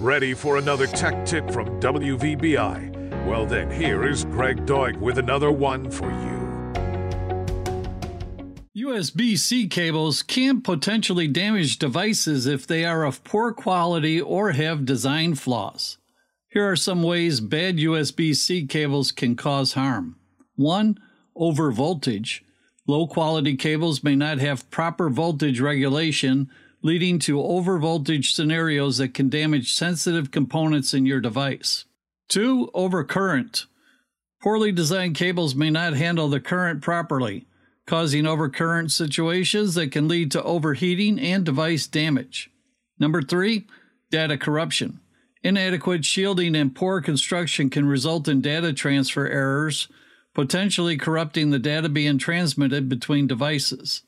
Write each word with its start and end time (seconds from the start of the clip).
Ready 0.00 0.32
for 0.32 0.56
another 0.56 0.86
tech 0.86 1.26
tip 1.26 1.50
from 1.50 1.78
WVBI? 1.78 3.26
Well, 3.26 3.44
then, 3.44 3.70
here 3.70 4.08
is 4.08 4.24
Greg 4.24 4.64
Doig 4.64 4.96
with 4.96 5.18
another 5.18 5.52
one 5.52 5.90
for 5.90 6.10
you. 6.10 6.40
USB 8.74 9.36
C 9.36 9.68
cables 9.68 10.22
can 10.22 10.62
potentially 10.62 11.28
damage 11.28 11.78
devices 11.78 12.46
if 12.46 12.66
they 12.66 12.82
are 12.86 13.04
of 13.04 13.22
poor 13.24 13.52
quality 13.52 14.18
or 14.18 14.52
have 14.52 14.86
design 14.86 15.34
flaws. 15.34 15.98
Here 16.48 16.66
are 16.66 16.76
some 16.76 17.02
ways 17.02 17.40
bad 17.40 17.76
USB 17.76 18.34
C 18.34 18.66
cables 18.66 19.12
can 19.12 19.36
cause 19.36 19.74
harm. 19.74 20.16
1. 20.56 20.98
Over 21.36 21.70
voltage. 21.70 22.42
Low 22.86 23.06
quality 23.06 23.54
cables 23.54 24.02
may 24.02 24.16
not 24.16 24.38
have 24.38 24.70
proper 24.70 25.10
voltage 25.10 25.60
regulation 25.60 26.48
leading 26.82 27.18
to 27.20 27.36
overvoltage 27.36 28.32
scenarios 28.32 28.98
that 28.98 29.14
can 29.14 29.28
damage 29.28 29.72
sensitive 29.72 30.30
components 30.30 30.94
in 30.94 31.06
your 31.06 31.20
device. 31.20 31.84
2. 32.28 32.70
Overcurrent. 32.74 33.66
Poorly 34.42 34.72
designed 34.72 35.16
cables 35.16 35.54
may 35.54 35.68
not 35.68 35.94
handle 35.94 36.28
the 36.28 36.40
current 36.40 36.80
properly, 36.80 37.46
causing 37.86 38.24
overcurrent 38.24 38.90
situations 38.90 39.74
that 39.74 39.92
can 39.92 40.08
lead 40.08 40.30
to 40.30 40.42
overheating 40.42 41.18
and 41.18 41.44
device 41.44 41.86
damage. 41.86 42.50
Number 42.98 43.20
3. 43.20 43.66
Data 44.10 44.38
corruption. 44.38 45.00
Inadequate 45.42 46.04
shielding 46.04 46.54
and 46.54 46.74
poor 46.74 47.00
construction 47.00 47.70
can 47.70 47.86
result 47.86 48.28
in 48.28 48.40
data 48.40 48.72
transfer 48.72 49.26
errors, 49.26 49.88
potentially 50.34 50.96
corrupting 50.96 51.50
the 51.50 51.58
data 51.58 51.88
being 51.88 52.18
transmitted 52.18 52.88
between 52.88 53.26
devices. 53.26 54.02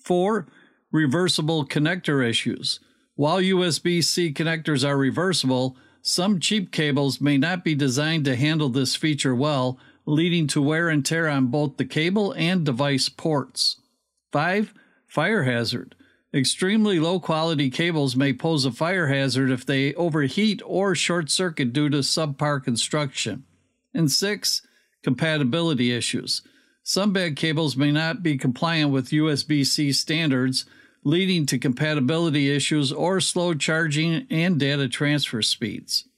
4 0.00 0.46
reversible 0.94 1.66
connector 1.66 2.24
issues. 2.24 2.78
While 3.16 3.40
USB 3.40 4.02
C 4.02 4.32
connectors 4.32 4.88
are 4.88 4.96
reversible, 4.96 5.76
some 6.00 6.38
cheap 6.38 6.70
cables 6.70 7.20
may 7.20 7.36
not 7.36 7.64
be 7.64 7.74
designed 7.74 8.24
to 8.26 8.36
handle 8.36 8.68
this 8.68 8.94
feature 8.94 9.34
well, 9.34 9.76
leading 10.06 10.46
to 10.46 10.62
wear 10.62 10.88
and 10.88 11.04
tear 11.04 11.28
on 11.28 11.48
both 11.48 11.78
the 11.78 11.84
cable 11.84 12.30
and 12.34 12.64
device 12.64 13.08
ports. 13.08 13.80
5. 14.30 14.72
Fire 15.08 15.42
hazard. 15.42 15.96
Extremely 16.32 17.00
low 17.00 17.18
quality 17.18 17.70
cables 17.70 18.14
may 18.14 18.32
pose 18.32 18.64
a 18.64 18.70
fire 18.70 19.08
hazard 19.08 19.50
if 19.50 19.66
they 19.66 19.94
overheat 19.94 20.62
or 20.64 20.94
short 20.94 21.28
circuit 21.28 21.72
due 21.72 21.88
to 21.88 21.98
subpar 21.98 22.62
construction. 22.62 23.42
And 23.92 24.12
6. 24.12 24.62
Compatibility 25.02 25.90
issues. 25.90 26.42
Some 26.84 27.12
bad 27.12 27.34
cables 27.34 27.76
may 27.76 27.90
not 27.90 28.22
be 28.22 28.36
compliant 28.36 28.92
with 28.92 29.08
USB 29.08 29.64
C 29.64 29.90
standards, 29.90 30.66
leading 31.04 31.44
to 31.46 31.58
compatibility 31.58 32.50
issues 32.50 32.90
or 32.90 33.20
slow 33.20 33.54
charging 33.54 34.26
and 34.30 34.58
data 34.58 34.88
transfer 34.88 35.42
speeds. 35.42 36.08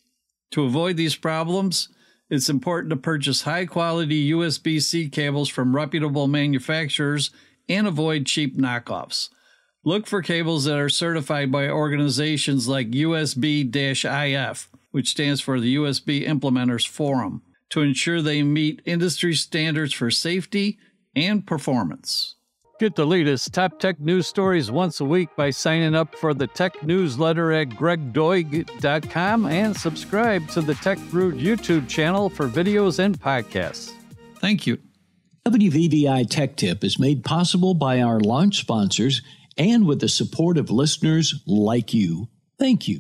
To 0.53 0.65
avoid 0.65 0.97
these 0.97 1.17
problems, 1.17 1.89
it's 2.31 2.49
important 2.49 2.91
to 2.91 2.97
purchase 2.97 3.43
high 3.43 3.67
quality 3.67 4.31
USB 4.31 4.81
C 4.81 5.09
cables 5.09 5.49
from 5.49 5.75
reputable 5.75 6.29
manufacturers 6.29 7.31
and 7.69 7.87
avoid 7.87 8.27
cheap 8.27 8.57
knockoffs. 8.57 9.29
Look 9.85 10.07
for 10.07 10.23
cables 10.23 10.65
that 10.65 10.79
are 10.79 10.89
certified 10.89 11.53
by 11.53 11.69
organizations 11.69 12.67
like 12.67 12.91
USB 12.91 13.75
IF, 14.05 14.69
which 14.91 15.11
stands 15.11 15.41
for 15.41 15.61
the 15.61 15.77
USB 15.77 16.27
Implementers 16.27 16.87
Forum, 16.87 17.43
to 17.71 17.83
ensure 17.83 18.23
they 18.23 18.43
meet 18.43 18.83
industry 18.85 19.35
standards 19.35 19.93
for 19.93 20.11
safety 20.11 20.79
and 21.15 21.47
performance. 21.47 22.36
Get 22.79 22.95
the 22.95 23.07
latest 23.07 23.55
top 23.55 23.79
tech 23.79 23.99
news 24.01 24.27
stories 24.27 24.71
once 24.71 25.01
a 25.01 25.05
week 25.05 25.31
by 25.35 25.49
signing 25.49 25.95
up 25.95 26.15
for 26.15 26.35
the 26.35 26.47
tech 26.47 26.83
newsletter 26.83 27.51
at 27.53 27.71
gregdoig.com 27.71 29.47
and 29.47 29.75
subscribe 29.75 30.47
to 30.49 30.61
the 30.61 30.75
Tech 30.75 30.99
Root 31.11 31.37
YouTube 31.37 31.89
channel 31.89 32.29
for 32.29 32.49
videos 32.49 32.99
and 32.99 33.19
podcasts. 33.19 33.93
Thank 34.41 34.67
you. 34.67 34.79
WVBI 35.47 36.29
Tech 36.29 36.57
Tip 36.57 36.85
is 36.85 36.99
made 36.99 37.25
possible 37.25 37.73
by 37.73 38.03
our 38.03 38.21
launch 38.21 38.59
sponsors 38.59 39.23
and 39.57 39.87
with 39.87 40.01
the 40.01 40.09
support 40.09 40.59
of 40.59 40.71
listeners 40.71 41.43
like 41.47 41.95
you. 41.95 42.29
Thank 42.59 42.89
you. 42.89 42.99